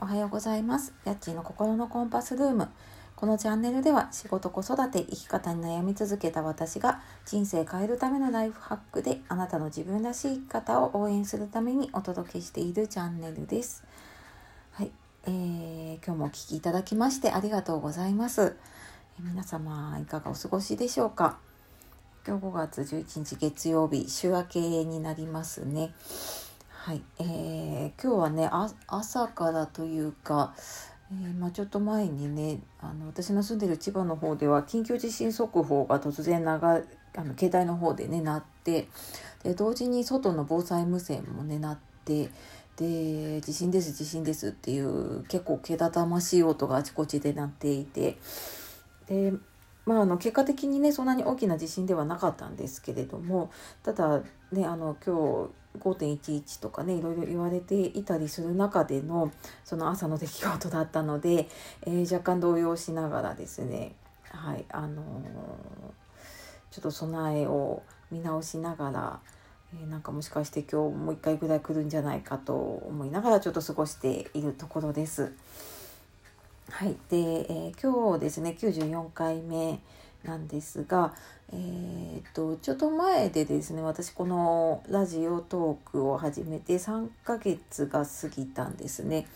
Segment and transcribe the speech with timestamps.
[0.00, 0.94] おはようございます。
[1.04, 2.68] やっちーの心のコンパスルーム。
[3.16, 13.82] このチャンネルでは仕事、子育て、生き方に悩み続けた私が人生変えるためのライフハックであなたの自分らしい生き方を応援するためにお届けしているチャンネルです。
[14.70, 14.92] はい、
[15.26, 18.54] えー、今日もお聴きいただきましてありがとうございます。
[19.18, 21.38] え皆様いかがお過ごしでしょうか？
[22.24, 25.92] 今日5月11日月曜日週明けになりますね。
[26.88, 28.50] はい、えー、今日はね
[28.86, 30.54] 朝からというか、
[31.12, 36.54] えー、まあ、ちょっと前にねあの私の住んでる千葉の方では緊急地震速報が突然流あ
[37.24, 38.88] の携帯の方でね鳴って
[39.42, 42.30] で同時に外の防災無線もね鳴って
[42.78, 48.16] で地震です地震ですっていう結構けたたましい音があちこちで鳴っていて
[49.08, 49.34] で
[49.88, 53.50] まあ、あの結果的にねそんなに大きな地震ではなかったんですけれども
[53.82, 54.20] ただ
[54.52, 59.32] ねあの今日5.11とかねいろいろ言われていたりする中での
[59.64, 61.48] その朝の出来事だったので、
[61.86, 65.04] えー、若干動揺しながらですねはいあのー、
[66.70, 69.20] ちょっと備えを見直しながら、
[69.72, 75.32] えー、なんかもしかして今日もう一回ぐらい来るんじゃないかと思いながらちょっと過ごしているところです。
[76.70, 79.80] はい、で、えー、今日ですね94回目
[80.24, 81.14] なんですが、
[81.52, 89.26] えー、っとちょっと前でですね私このラジオトークを始めて3ヶ月が過ぎたんですね。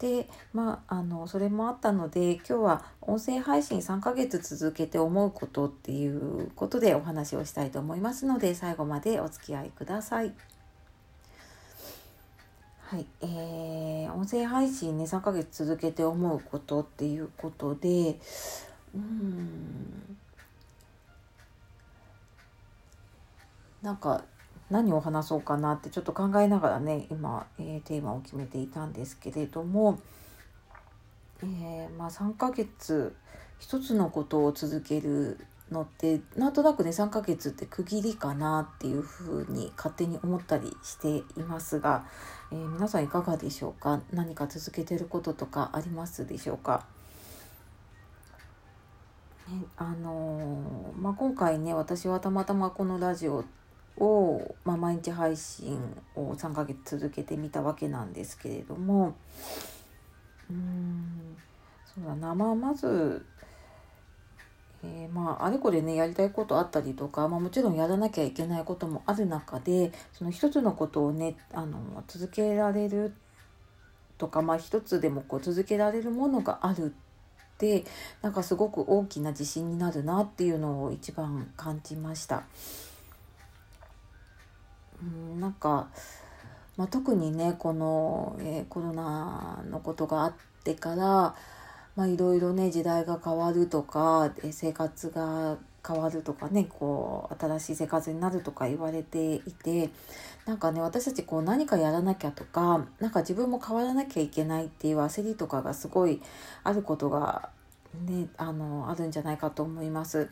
[0.00, 10.32] でまああのそれもあったので今日は音声配信3ヶ月続けて思うことっていうことでお話をしたいと思いますので最後までお付き合いください。
[12.92, 18.18] はい、えー、音声配信ね3ヶ月続けて思うことっていうことで
[18.94, 20.18] うん。
[23.80, 24.22] なんか
[24.68, 29.98] 何を話そうかなってちょっと考えながらね今、えー、テーマを決めていたんですけれども、
[31.42, 33.16] えー、まあ、3ヶ月
[33.58, 35.38] 一つのことを続ける
[35.72, 42.04] のってなんとなくね3ヶ月って区切りかなっていうふうに勝手に思ったりしていますが、
[42.52, 44.00] えー、皆さんいかがでしょうか？
[44.12, 46.86] 何か続けてることとかありますでしょうか、
[49.48, 53.44] ねあのー、まあ、今回ね私はたまたまこのラジオ
[53.96, 55.78] を、まあ、毎日配信
[56.14, 59.14] を3ヶ月続けてみたわけなんですけれども
[60.50, 61.36] うん
[61.94, 62.34] そうだな。
[62.34, 63.24] まあまず
[64.84, 73.14] えー、まああれこれねやりたいことあったりとか、まあ、もちろんやらなきゃいけないこともある中でその一つのことをねあの続けられる
[74.18, 77.84] とか、まあ、一つでもこう続けられるものがあるって
[78.22, 82.44] なんかすごく大きな自信になるなっていうのを一番感じました。
[85.02, 85.88] うんなんか
[86.76, 90.32] まあ、特にねこの、えー、コロナのことがあっ
[90.64, 91.34] てから
[91.96, 99.90] まあいろいろね時代が変わるとか生活が変わるとかねこう新しい生活になるとか言われていて
[100.46, 106.22] なんかね私たちこう何かやらなきゃとかなんか自分も変わらなきゃいけないっていう焦りとかがすごい
[106.62, 107.50] あることが
[108.06, 110.30] ねあのあるんじゃないかと思います。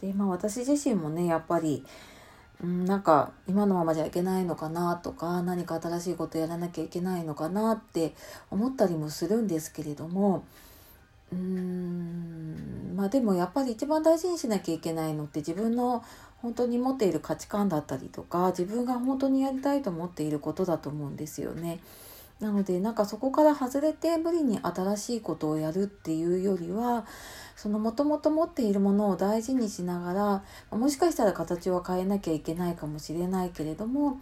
[0.00, 1.84] でまあ私自身もねやっぱり
[2.64, 8.14] んなんか今のままじゃいけないのかなとか何か新しいことやらなきゃいけないのかなって
[8.50, 10.44] 思ったりもするんですけれども
[11.32, 16.04] うーんまあでもやっぱり一番大事にしなきゃいけないのって自分の
[16.42, 21.80] 本当に持っている価値観だったりとか自分が本当にやりたいと思っていることだと思うんですよね。
[22.40, 27.04] なのでなんかそこから外れて無理に新しいことをやるっていうよりは
[27.54, 34.18] そのもともと持っているものを大事にしながらもしかしたら形は変えなきゃいけないかもしれないけれども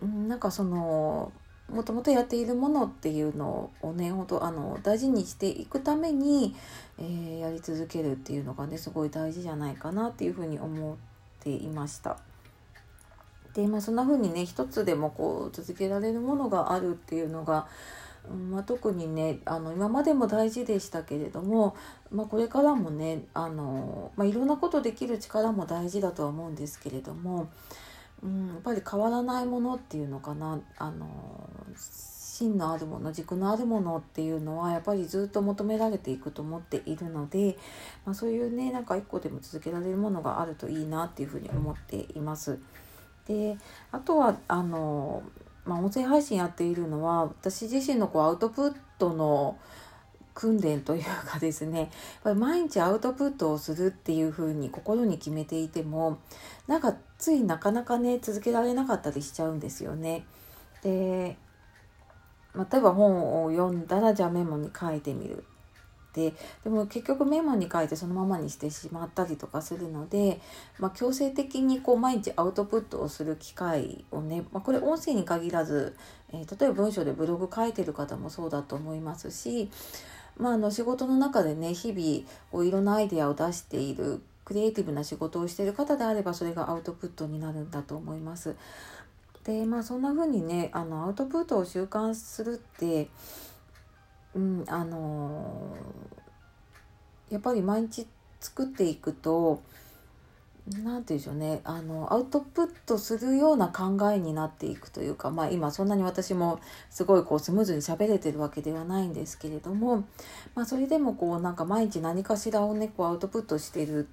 [0.00, 1.32] なんかその
[1.70, 6.54] もともとやっているものっていうのをねほんとあの大事にしていくために、
[6.98, 10.96] えー、やり続けるっていうのがねすごい大事じゃないかなっていうふうに思っ
[11.40, 12.18] ていました。
[13.52, 17.66] でまあそんな風にね一つでもこう続けられるものがあるっていうのが、
[18.50, 21.76] まあ、特にねあの今までも大事でしたけれども、
[22.10, 27.48] まあ、これからもねあの、まあ、いろんなことできる力も大事だとは思うんですけれども。
[28.22, 30.96] うん、やっぱり変わらないものっていうのかなあの
[31.76, 37.56] 芯のあるもの軸のあるものっていうのはやっぱりずっと求められていくと思っているので、
[38.04, 42.58] まあ、そういうねなんか一個でも続けられるものがあるといいなっていうふうに思っています。
[43.26, 43.58] で
[43.90, 45.22] あとはあの、
[45.64, 49.58] まあ、音声配信やっているのは私自身のこうアウトプットの
[50.38, 51.88] 訓練というかですねやっ
[52.22, 56.20] ぱり毎日アウトプットをするっていうふうに心に決めていても
[56.68, 60.24] なんかついなかなかね続けられなかったりしちゃうんですよね。
[60.84, 61.36] で
[62.54, 65.42] 例えば本を読んだらじゃあメモに書いてみる
[66.14, 70.40] ででも結局メモに書いてそのままにしてしまったりとかするので、
[70.78, 75.96] まあ、強制的にこう毎日アウトプットをする機会をね、まあ、これ音声に限らず、
[76.32, 79.70] えー、例えば文章でブログ書いてる方もそうだと思いますし、
[80.38, 88.56] まあ、あの仕事の中でね日々こういろんなアイデアを出しているクリエイティブな仕事をしている方であればそれがアウトプットになるんだと思います。
[89.44, 93.08] でまあそんな風にねあのアウトプットを習慣するって
[94.34, 95.76] うんあの、
[97.30, 98.06] やっぱり毎日
[98.40, 99.62] 作っていくと
[100.82, 101.60] 何て言うんでしょうね。
[101.64, 106.60] あのアウトプットするような考えになっていくというかまあ今そんなに私も
[106.90, 110.04] すごいこうスムーズに喋れてるわけではないんですけれども、
[110.54, 114.08] まあ、それでもこうなんか毎日何かしらをねこうアウトプットしてる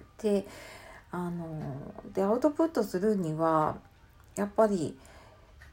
[0.00, 0.46] って
[1.10, 1.76] あの
[2.12, 3.76] でアウトプットするには
[4.36, 4.96] やっぱり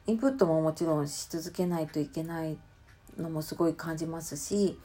[0.05, 2.57] インプットももちろんし続けないといけない
[3.17, 4.77] のもすごい感じますし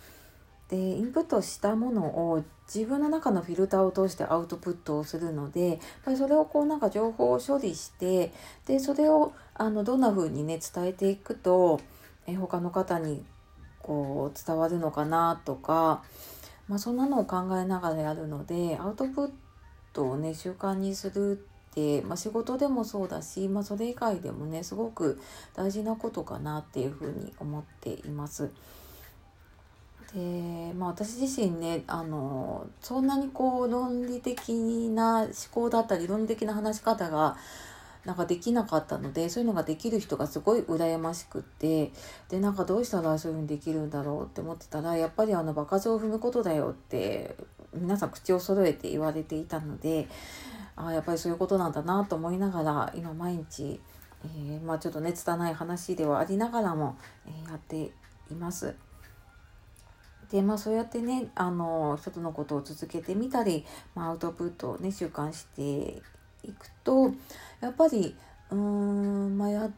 [0.68, 2.02] でインプットしたもの
[2.32, 8.32] を自分の中のフィルターを通してアウトプットをするのでやっぱりそれをこうなんか情報を処理して
[8.66, 11.80] でそれをあのどんな風にね伝えていくと
[12.26, 13.24] え他の方に
[13.78, 16.02] こう伝わるのかなとか、
[16.68, 19.30] まあ、そんなのを考えながらやるのでアウトプッ
[19.92, 21.40] トをね習慣にする
[21.72, 25.20] って、まあ、仕事でもそうだし、まあ、それ以外でもねすごく
[25.54, 28.50] 大事なことかなっていうふうに思っています。
[30.14, 34.50] でまあ、私自身ねあのそんなにこう論理的
[34.90, 37.36] な思考だったり論理的な話し方が
[38.06, 41.90] なんかできなかったのでそういうのができる人がすごい羨ましくって
[42.28, 47.34] でなんかどうしたらそういうふうにできるんだろうって思ってたらやっぱりあの場数を踏むことだよって
[47.74, 50.06] 皆さん口を揃えて言われていたので
[50.76, 53.80] あやっぱりそういうことなんだなと思いながら今毎日、
[54.24, 57.90] えー、まあ、ちょっとね拙い話ではありながらも、えー、やって
[58.30, 58.85] います。
[60.30, 63.64] でまあそうやってねあの一つのことを続けてみたり、
[63.94, 66.02] まあ、アウトプットをね習慣して
[66.42, 67.12] いくと
[67.60, 68.14] やっぱり
[68.50, 69.70] うーんまあや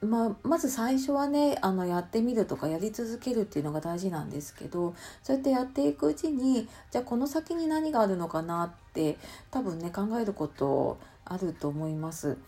[0.00, 4.94] まあ、まず最初はねあのやってみるとかやり続けるっていうのが大事なんですけど
[5.24, 9.16] そうやってやっていくうちにじゃあこの先に何があるのかなって
[9.50, 12.38] 多分ね考えることあると思います。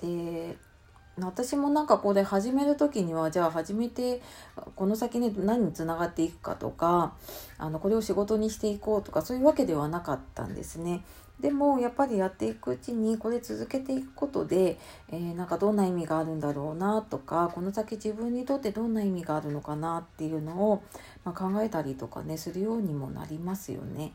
[0.00, 0.56] で
[1.20, 4.22] 私もなんかこれ始める時にはじゃあ始めて
[4.74, 7.14] この先ね何につながっていくかとか
[7.58, 11.04] あのこれを仕事にしていこうとかそういうわけではなかったんですね。
[11.40, 14.78] でもやっぱりやっていくうちにこれ続けていくことで、
[15.10, 20.84] えー、なんかどんな意味があるんだろうなとかこの先自分にとってどんな意味があるのかなっていうのを、
[21.24, 24.12] まあ、考えたりとかねするようにもなりますよね。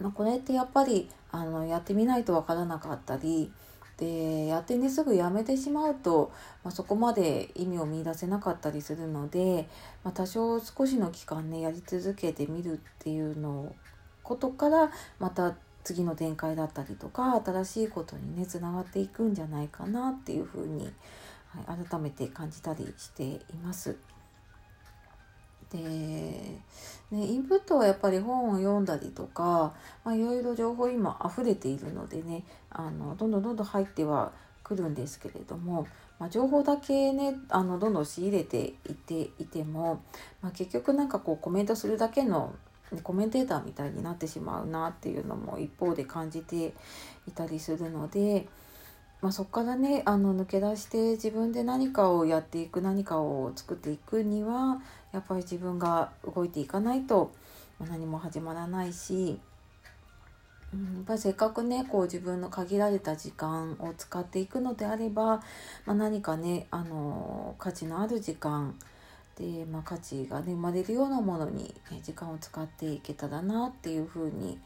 [0.00, 3.52] まあ、これってやっぱりあのやってみないとわからなかったり
[3.98, 6.30] でやってねすぐやめてしまうと、
[6.62, 9.68] まあ、そこまで意味を見いだせなかったりするので、
[10.04, 13.74] まあ、多少少しの期間ねやり続けてみるっていうの
[14.22, 20.92] ことからまた次の展開だったりとか新しいことにねつながっていくんじゃないかなっていうふうに、
[21.48, 23.96] はい、改めて感じたりしています。
[25.70, 26.60] で、
[27.10, 29.72] ね、インプットはやっぱり本を読んだりとか、
[30.04, 35.86] まあ、いろいろ情報今溢れているのでねあのどんどんどんどん入ってはくるんですけれども、
[36.18, 40.02] まあ、情報だけねあのどんどん仕入れていていても、
[40.42, 42.54] まあ、結局なんかこうコメントするだけの
[43.02, 46.74] コメンテーターみたいになってしまうなっていうのも一方で感じて
[47.26, 48.46] いたりするので。
[49.20, 54.80] まあ、そこからねあの抜け出して自分で何かをやっていく何かを作っていくには
[55.12, 57.32] やっぱり自分が動いていかないと
[57.80, 59.40] 何も始まらないし、
[60.72, 65.42] うん、やっぱりせっかくねこう自分の限られた時間を使っていくのであれば、ま
[65.88, 68.76] あ、何かねあの価値のある時間
[69.36, 74.58] で、まあ、価値が、ね、生まれるようなものに時間を使っていけたらなっていうふうに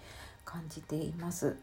[0.44, 1.56] 感じています。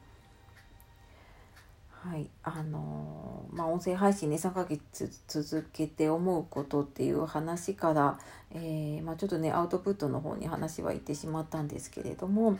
[2.01, 8.18] はい、あのまあ、音声配信ね3ヶ月続けて思うことっていう話から、
[8.51, 12.58] えー、まあ、ちょっとねアウトプットの方に話は行ってしまったんですけれども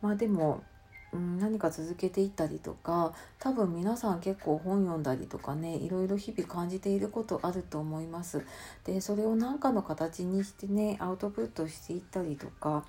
[0.00, 0.64] まあでも、
[1.12, 8.44] うん、何か続けていったりとか多分皆さん結構本読んだりとかねいろいろ日々感じていることあると思います。
[8.84, 12.84] でそれを何かの形にしてねアウトプットしていったりとか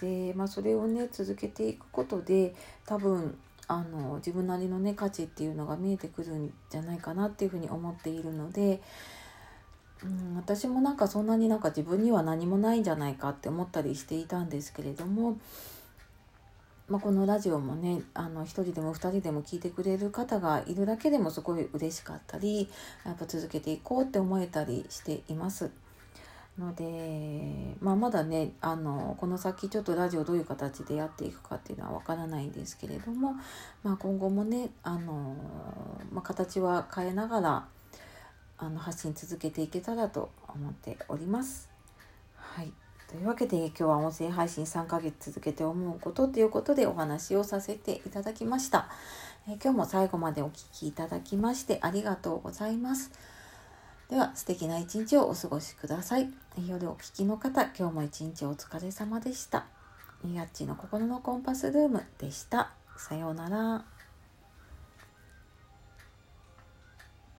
[0.00, 2.54] で、まあ、それをね続けていくことで
[2.86, 3.36] 多分
[3.68, 8.82] あの自分なりのね価値っていうのが見えてくるんじゃないかなっていうふうに思っているので、
[10.04, 15.38] うん、私もなんかそんなになんか自分には何もないんじゃないかって思ったりしていたんですけれども、
[16.88, 22.68] まあ、このラジオもねあの1人でも2人でも聞いてくれる方がいるだけでもすごい嬉しかったり
[23.06, 25.70] やっぱ続けていこうって思えたりしています。
[26.58, 33.34] ので、まあ、まだねあのこの先ちょっとラジオどういう形でやっていくかっていうのはわからないんですけれども、
[33.82, 35.36] まあ、今後もねあの、
[36.12, 37.68] まあ、形は変えながら
[38.58, 41.68] あの発信続けていけたらと思っております。
[42.36, 42.72] はい
[43.08, 48.88] というわけで今日は音声配信3ヶ月続けて思うことということでお話をさせていただきました。
[49.48, 53.10] え今日も最後までお聴きいただきましてありがとうございます。
[54.08, 56.28] では素敵な一日をお過ごしください。
[56.68, 59.66] 夜お聞きの方、今日も一日お疲れ様でした。
[60.34, 62.72] やっちの心のコンパスルームでした。
[62.96, 63.84] さようなら。